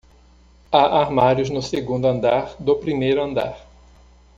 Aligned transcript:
Há 0.71 0.97
armários 1.01 1.51
no 1.51 1.61
segundo 1.61 2.07
andar 2.07 2.55
do 2.57 2.75
primeiro 2.77 3.21
andar. 3.21 3.55